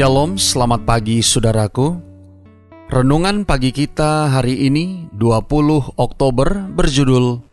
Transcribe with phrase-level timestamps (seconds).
[0.00, 1.92] Shalom, selamat pagi saudaraku.
[2.88, 7.44] Renungan pagi kita hari ini 20 Oktober berjudul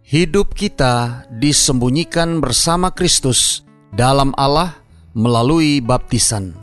[0.00, 4.80] Hidup kita disembunyikan bersama Kristus dalam Allah
[5.12, 6.56] melalui baptisan.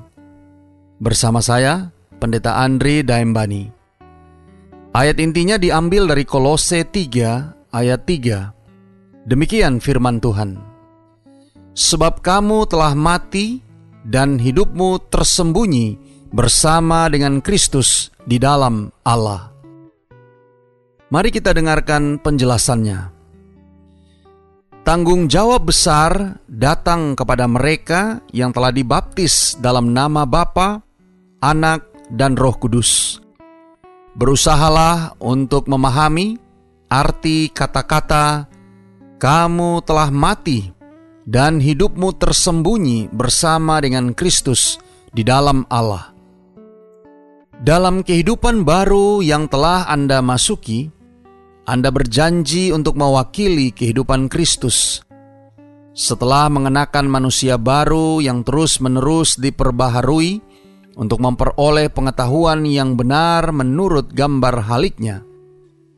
[0.97, 3.69] Bersama saya, Pendeta Andre Daembani.
[4.89, 9.29] Ayat intinya diambil dari Kolose 3 ayat 3.
[9.29, 10.57] Demikian firman Tuhan.
[11.77, 13.61] Sebab kamu telah mati
[14.05, 15.97] dan hidupmu tersembunyi
[16.29, 19.49] bersama dengan Kristus di dalam Allah.
[21.09, 23.13] Mari kita dengarkan penjelasannya.
[24.85, 30.85] Tanggung jawab besar datang kepada mereka yang telah dibaptis dalam nama Bapa,
[31.41, 33.17] Anak, dan Roh Kudus.
[34.13, 36.37] Berusahalah untuk memahami
[36.85, 38.45] arti kata-kata
[39.17, 40.74] "kamu telah mati"
[41.25, 44.77] dan hidupmu tersembunyi bersama dengan Kristus
[45.09, 46.13] di dalam Allah.
[47.55, 50.85] Dalam kehidupan baru yang telah Anda masuki,
[51.65, 55.01] Anda berjanji untuk mewakili kehidupan Kristus.
[55.95, 60.43] Setelah mengenakan manusia baru yang terus-menerus diperbaharui
[60.99, 65.23] untuk memperoleh pengetahuan yang benar menurut gambar haliknya.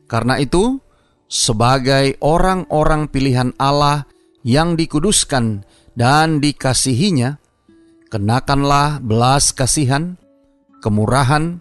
[0.06, 0.78] Karena itu,
[1.26, 4.06] sebagai orang-orang pilihan Allah
[4.48, 7.36] yang dikuduskan dan dikasihinya,
[8.08, 10.16] kenakanlah belas kasihan,
[10.80, 11.60] kemurahan,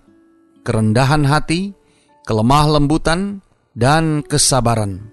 [0.64, 1.76] kerendahan hati,
[2.24, 3.44] kelemah lembutan,
[3.76, 5.12] dan kesabaran.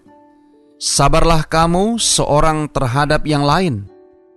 [0.79, 3.91] Sabarlah kamu seorang terhadap yang lain,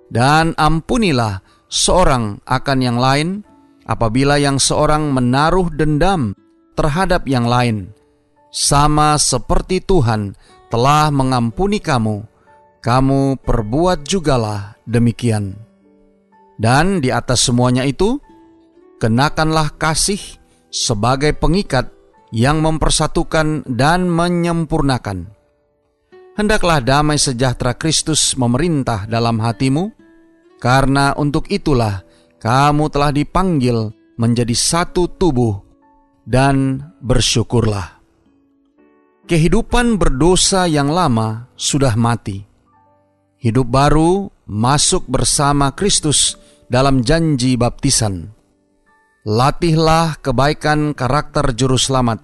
[0.10, 3.46] dan ampunilah seorang akan yang lain
[3.86, 6.34] apabila yang seorang menaruh dendam
[6.74, 7.94] terhadap yang lain,
[8.50, 10.34] sama seperti Tuhan
[10.74, 12.37] telah mengampuni kamu
[12.88, 15.60] kamu perbuat jugalah demikian.
[16.56, 18.16] Dan di atas semuanya itu,
[19.04, 20.40] kenakanlah kasih
[20.72, 21.92] sebagai pengikat
[22.32, 25.28] yang mempersatukan dan menyempurnakan.
[26.40, 29.92] Hendaklah damai sejahtera Kristus memerintah dalam hatimu,
[30.64, 32.08] karena untuk itulah
[32.40, 35.60] kamu telah dipanggil menjadi satu tubuh,
[36.24, 38.00] dan bersyukurlah.
[39.28, 42.48] Kehidupan berdosa yang lama sudah mati
[43.48, 46.36] hidup baru masuk bersama Kristus
[46.68, 48.36] dalam janji baptisan.
[49.24, 52.20] Latihlah kebaikan karakter juru selamat.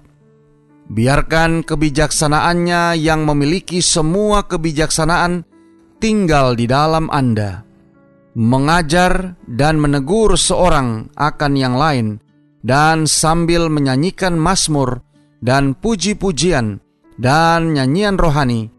[0.91, 5.47] Biarkan kebijaksanaannya yang memiliki semua kebijaksanaan
[6.03, 7.63] tinggal di dalam Anda.
[8.35, 12.07] Mengajar dan menegur seorang akan yang lain
[12.67, 14.99] dan sambil menyanyikan mazmur
[15.39, 16.83] dan puji-pujian
[17.15, 18.72] dan nyanyian rohani,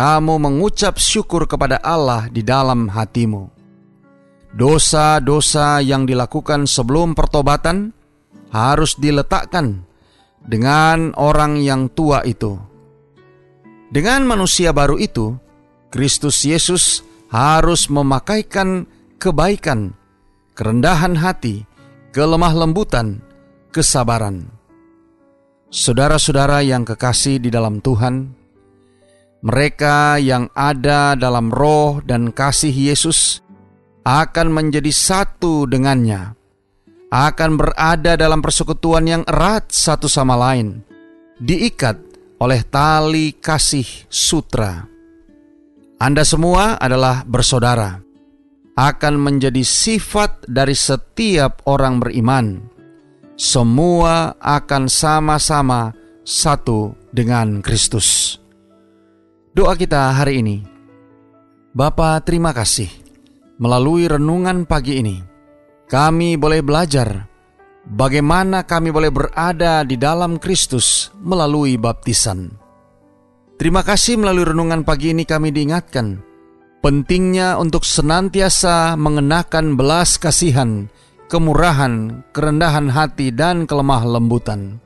[0.00, 3.52] kamu mengucap syukur kepada Allah di dalam hatimu.
[4.56, 7.92] Dosa-dosa yang dilakukan sebelum pertobatan
[8.48, 9.84] harus diletakkan
[10.40, 12.56] dengan orang yang tua itu.
[13.92, 15.36] Dengan manusia baru itu,
[15.92, 18.88] Kristus Yesus harus memakaikan
[19.20, 19.92] kebaikan,
[20.56, 21.68] kerendahan hati,
[22.16, 23.20] kelemah lembutan,
[23.68, 24.48] kesabaran.
[25.68, 28.39] Saudara-saudara yang kekasih di dalam Tuhan,
[29.40, 33.40] mereka yang ada dalam roh dan kasih Yesus
[34.04, 36.36] akan menjadi satu dengannya,
[37.08, 40.84] akan berada dalam persekutuan yang erat satu sama lain,
[41.40, 41.96] diikat
[42.40, 44.84] oleh tali kasih sutra.
[46.00, 48.00] Anda semua adalah bersaudara,
[48.76, 52.60] akan menjadi sifat dari setiap orang beriman.
[53.40, 55.92] Semua akan sama-sama
[56.24, 58.36] satu dengan Kristus.
[59.50, 60.62] Doa kita hari ini.
[61.74, 62.86] Bapa, terima kasih.
[63.58, 65.18] Melalui renungan pagi ini,
[65.90, 67.26] kami boleh belajar
[67.82, 72.46] bagaimana kami boleh berada di dalam Kristus melalui baptisan.
[73.58, 76.22] Terima kasih melalui renungan pagi ini kami diingatkan
[76.78, 80.86] pentingnya untuk senantiasa mengenakan belas kasihan,
[81.26, 84.78] kemurahan, kerendahan hati, dan kelemah lembutan.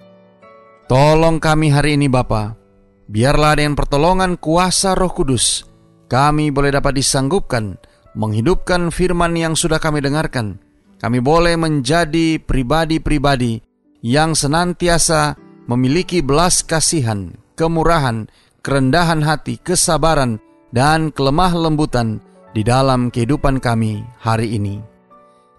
[0.89, 2.64] Tolong kami hari ini Bapak,
[3.05, 5.69] Biarlah dengan pertolongan kuasa roh kudus,
[6.09, 7.77] kami boleh dapat disanggupkan
[8.15, 10.63] menghidupkan firman yang sudah kami dengarkan.
[11.03, 13.61] Kami boleh menjadi pribadi-pribadi
[14.01, 15.37] yang senantiasa
[15.69, 18.25] memiliki belas kasihan, kemurahan,
[18.65, 20.41] kerendahan hati, kesabaran,
[20.73, 22.25] dan kelemah lembutan
[22.57, 24.81] di dalam kehidupan kami hari ini.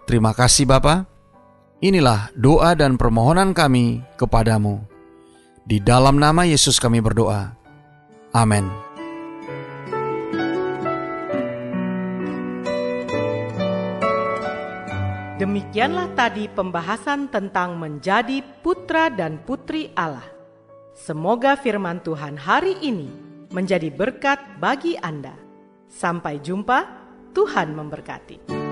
[0.09, 1.05] Terima kasih Bapa.
[1.83, 4.94] Inilah doa dan permohonan kami kepadamu.
[5.65, 7.57] Di dalam nama Yesus kami berdoa.
[8.29, 8.69] Amin.
[15.41, 20.23] Demikianlah tadi pembahasan tentang menjadi putra dan putri Allah.
[20.93, 23.09] Semoga firman Tuhan hari ini
[23.49, 25.33] menjadi berkat bagi Anda.
[25.89, 26.85] Sampai jumpa,
[27.33, 28.64] Tuhan memberkati.